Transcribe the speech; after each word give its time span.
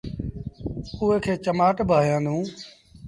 اُئي 0.99 1.17
کي 1.25 1.33
چمآٽ 1.43 1.77
با 1.89 1.97
هيآندونٚ۔ 2.05 2.49